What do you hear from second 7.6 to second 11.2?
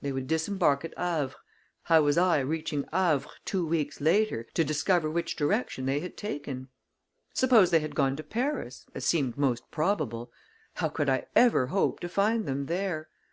they had gone to Paris, as seemed most probable, how could